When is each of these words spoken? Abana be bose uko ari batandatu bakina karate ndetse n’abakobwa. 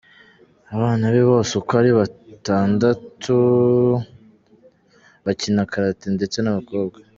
Abana 0.75 1.05
be 1.13 1.21
bose 1.31 1.51
uko 1.59 1.71
ari 1.81 1.91
batandatu 1.99 3.35
bakina 5.25 5.61
karate 5.71 6.05
ndetse 6.17 6.37
n’abakobwa. 6.41 6.97